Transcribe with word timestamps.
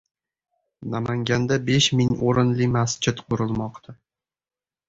Namanganda 0.93 1.59
besh 1.69 1.89
ming 1.99 2.15
o‘rinli 2.31 2.71
masjid 2.79 3.23
qurilmoqda 3.29 3.97